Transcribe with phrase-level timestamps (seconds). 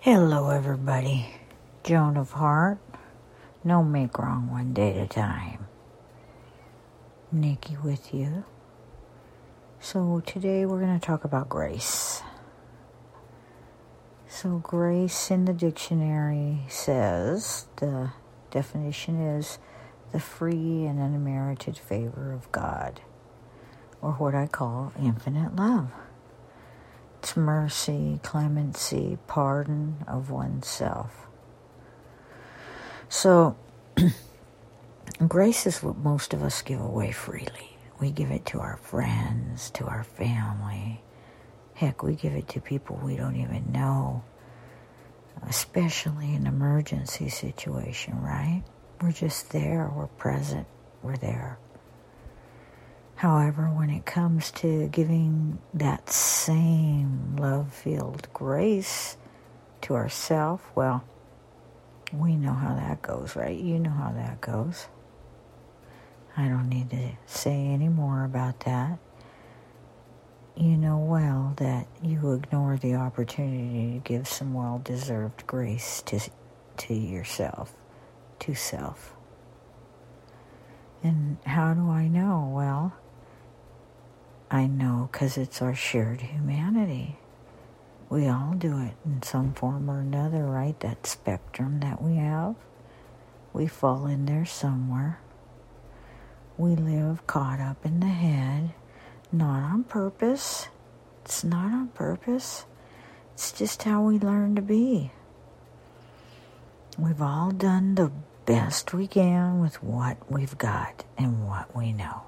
[0.00, 1.26] Hello, everybody.
[1.82, 2.78] Joan of Heart.
[3.64, 5.66] No make wrong one day at a time.
[7.32, 8.44] Nikki with you.
[9.80, 12.22] So, today we're going to talk about grace.
[14.28, 18.12] So, grace in the dictionary says the
[18.52, 19.58] definition is
[20.12, 23.00] the free and unmerited favor of God,
[24.00, 25.90] or what I call infinite love.
[27.36, 31.26] Mercy, clemency, pardon of oneself.
[33.08, 33.56] So,
[35.28, 37.76] grace is what most of us give away freely.
[38.00, 41.00] We give it to our friends, to our family.
[41.74, 44.24] Heck, we give it to people we don't even know,
[45.48, 48.62] especially in emergency situation, right?
[49.00, 50.66] We're just there, we're present,
[51.02, 51.58] we're there.
[53.18, 59.16] However, when it comes to giving that same love filled grace
[59.80, 61.02] to ourselves, well,
[62.12, 63.58] we know how that goes, right?
[63.58, 64.86] You know how that goes.
[66.36, 69.00] I don't need to say any more about that.
[70.54, 76.20] You know well that you ignore the opportunity to give some well deserved grace to,
[76.76, 77.74] to yourself,
[78.38, 79.16] to self.
[81.02, 82.48] And how do I know?
[82.54, 82.92] Well,
[84.50, 87.18] I know because it's our shared humanity.
[88.08, 90.78] We all do it in some form or another, right?
[90.80, 92.54] That spectrum that we have.
[93.52, 95.20] We fall in there somewhere.
[96.56, 98.72] We live caught up in the head,
[99.30, 100.68] not on purpose.
[101.24, 102.64] It's not on purpose.
[103.34, 105.12] It's just how we learn to be.
[106.98, 108.10] We've all done the
[108.46, 112.22] best we can with what we've got and what we know.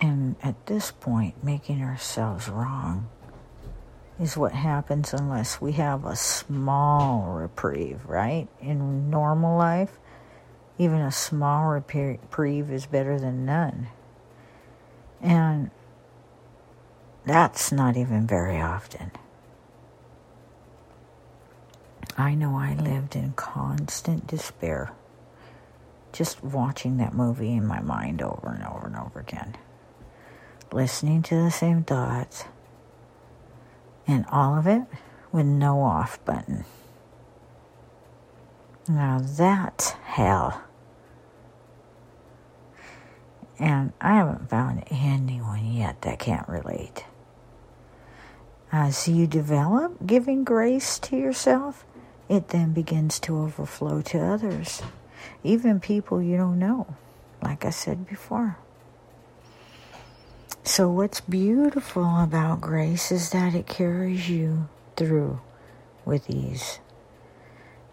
[0.00, 3.08] And at this point, making ourselves wrong
[4.20, 8.48] is what happens unless we have a small reprieve, right?
[8.60, 9.98] In normal life,
[10.78, 13.88] even a small reprieve is better than none.
[15.20, 15.70] And
[17.26, 19.10] that's not even very often.
[22.16, 24.92] I know I lived in constant despair
[26.12, 29.56] just watching that movie in my mind over and over and over again
[30.72, 32.44] listening to the same thoughts,
[34.06, 34.82] and all of it
[35.32, 36.64] with no off button.
[38.88, 40.62] Now that's hell.
[43.58, 47.04] And I haven't found anyone yet that can't relate.
[48.72, 51.84] Uh, As you develop giving grace to yourself,
[52.28, 54.82] it then begins to overflow to others,
[55.42, 56.86] even people you don't know,
[57.42, 58.58] like I said before.
[60.64, 65.40] So, what's beautiful about grace is that it carries you through
[66.04, 66.80] with ease.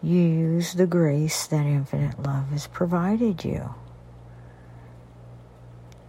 [0.01, 3.73] You use the grace that infinite love has provided you.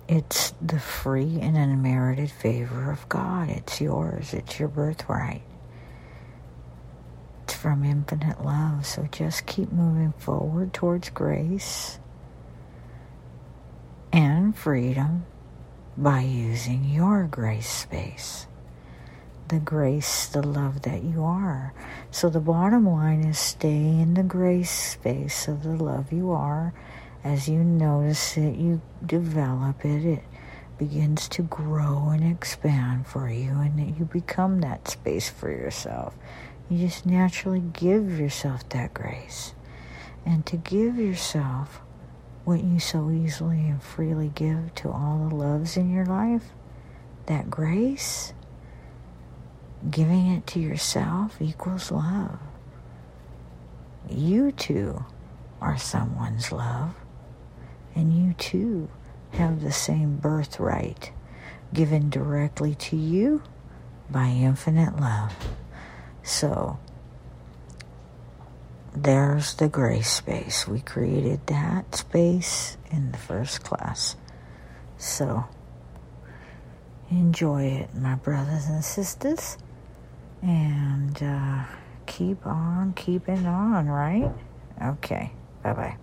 [0.09, 3.49] It's the free and unmerited favor of God.
[3.49, 5.43] It's yours, it's your birthright.
[7.45, 8.87] It's from infinite love.
[8.87, 11.99] So just keep moving forward towards grace
[14.13, 15.27] and freedom
[15.97, 18.47] by using your grace space.
[19.49, 21.73] The grace, the love that you are.
[22.11, 26.75] So the bottom line is stay in the grace space of the love you are.
[27.25, 30.25] As you notice it, you develop it, it
[30.79, 36.15] begins to grow and expand for you, and that you become that space for yourself.
[36.69, 39.55] You just naturally give yourself that grace.
[40.25, 41.81] And to give yourself
[42.47, 46.45] what you so easily and freely give to all the loves in your life,
[47.27, 48.33] that grace,
[49.91, 52.39] giving it to yourself equals love.
[54.09, 55.05] You too
[55.61, 56.95] are someone's love,
[57.97, 58.91] and you too
[59.33, 61.11] have the same birthright
[61.75, 63.43] given directly to you
[64.09, 65.35] by infinite love.
[66.23, 66.79] So,
[68.97, 70.67] there's the grace space.
[70.67, 74.17] We created that space in the first class.
[74.97, 75.45] So
[77.11, 79.59] enjoy it, my brothers and sisters.
[80.43, 81.65] And uh,
[82.07, 84.33] keep on keeping on, right?
[84.83, 85.33] Okay.
[85.63, 85.97] Bye bye.